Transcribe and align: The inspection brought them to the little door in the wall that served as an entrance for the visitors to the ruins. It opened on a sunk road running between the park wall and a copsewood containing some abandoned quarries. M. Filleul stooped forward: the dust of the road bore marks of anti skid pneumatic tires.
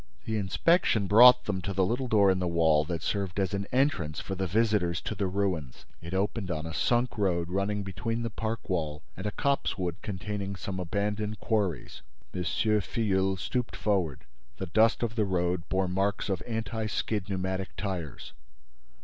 The 0.25 0.35
inspection 0.35 1.05
brought 1.05 1.45
them 1.45 1.61
to 1.61 1.73
the 1.73 1.85
little 1.85 2.07
door 2.07 2.31
in 2.31 2.39
the 2.39 2.47
wall 2.47 2.83
that 2.85 3.03
served 3.03 3.39
as 3.39 3.53
an 3.53 3.67
entrance 3.71 4.19
for 4.19 4.33
the 4.33 4.47
visitors 4.47 4.99
to 5.01 5.13
the 5.13 5.27
ruins. 5.27 5.85
It 6.01 6.15
opened 6.15 6.49
on 6.49 6.65
a 6.65 6.73
sunk 6.73 7.19
road 7.19 7.49
running 7.49 7.83
between 7.83 8.23
the 8.23 8.31
park 8.31 8.67
wall 8.67 9.03
and 9.15 9.27
a 9.27 9.31
copsewood 9.31 9.97
containing 10.01 10.55
some 10.55 10.79
abandoned 10.79 11.39
quarries. 11.39 12.01
M. 12.33 12.41
Filleul 12.43 13.37
stooped 13.37 13.75
forward: 13.75 14.25
the 14.57 14.65
dust 14.65 15.03
of 15.03 15.15
the 15.15 15.25
road 15.25 15.69
bore 15.69 15.87
marks 15.87 16.29
of 16.29 16.41
anti 16.47 16.87
skid 16.87 17.29
pneumatic 17.29 17.75
tires. 17.77 18.33